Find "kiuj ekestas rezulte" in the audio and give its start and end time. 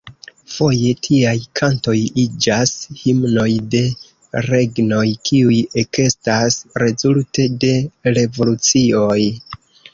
5.31-7.49